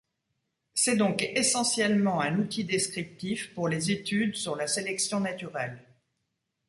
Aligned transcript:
C'est 0.73 0.95
donc 0.95 1.21
essentiellement 1.21 2.21
un 2.21 2.39
outil 2.39 2.63
descriptif 2.63 3.53
pour 3.53 3.67
les 3.67 3.91
études 3.91 4.35
sur 4.35 4.55
la 4.55 4.65
sélection 4.65 5.19
naturelle. 5.19 5.77